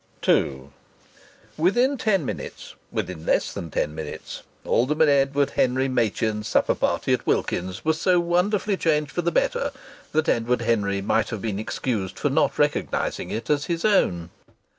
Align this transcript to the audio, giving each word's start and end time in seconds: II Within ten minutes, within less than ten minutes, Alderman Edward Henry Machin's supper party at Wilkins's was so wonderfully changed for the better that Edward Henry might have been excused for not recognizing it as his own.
II 0.27 0.69
Within 1.57 1.95
ten 1.95 2.25
minutes, 2.25 2.73
within 2.91 3.23
less 3.23 3.53
than 3.53 3.69
ten 3.69 3.93
minutes, 3.93 4.41
Alderman 4.65 5.07
Edward 5.09 5.51
Henry 5.51 5.87
Machin's 5.87 6.47
supper 6.47 6.73
party 6.73 7.13
at 7.13 7.27
Wilkins's 7.27 7.85
was 7.85 8.01
so 8.01 8.19
wonderfully 8.19 8.77
changed 8.77 9.11
for 9.11 9.21
the 9.21 9.31
better 9.31 9.69
that 10.11 10.27
Edward 10.27 10.61
Henry 10.63 11.01
might 11.03 11.29
have 11.29 11.43
been 11.43 11.59
excused 11.59 12.17
for 12.17 12.31
not 12.31 12.57
recognizing 12.57 13.29
it 13.29 13.47
as 13.51 13.65
his 13.65 13.85
own. 13.85 14.31